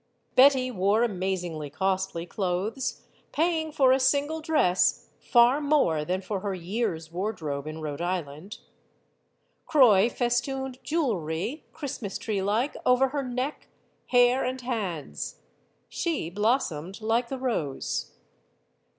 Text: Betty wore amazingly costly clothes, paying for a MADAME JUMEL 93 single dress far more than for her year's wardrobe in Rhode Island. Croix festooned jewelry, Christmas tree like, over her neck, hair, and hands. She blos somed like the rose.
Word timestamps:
Betty 0.35 0.71
wore 0.71 1.03
amazingly 1.03 1.69
costly 1.69 2.25
clothes, 2.25 3.05
paying 3.31 3.71
for 3.71 3.91
a 3.91 3.93
MADAME 3.93 3.99
JUMEL 3.99 3.99
93 3.99 4.09
single 4.09 4.41
dress 4.41 5.09
far 5.19 5.61
more 5.61 6.03
than 6.03 6.21
for 6.23 6.39
her 6.39 6.55
year's 6.55 7.11
wardrobe 7.11 7.67
in 7.67 7.81
Rhode 7.81 8.01
Island. 8.01 8.57
Croix 9.67 10.09
festooned 10.09 10.79
jewelry, 10.83 11.65
Christmas 11.71 12.17
tree 12.17 12.41
like, 12.41 12.75
over 12.83 13.09
her 13.09 13.21
neck, 13.21 13.67
hair, 14.07 14.43
and 14.43 14.61
hands. 14.61 15.39
She 15.87 16.31
blos 16.31 16.69
somed 16.69 16.99
like 17.03 17.29
the 17.29 17.37
rose. 17.37 18.15